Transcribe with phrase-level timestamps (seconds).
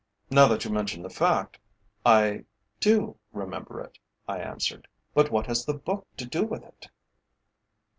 [0.31, 1.59] "Now that you mention the fact
[2.03, 2.45] I
[2.79, 4.87] do remember it," I answered.
[5.13, 6.87] "But what has the book to do with it?"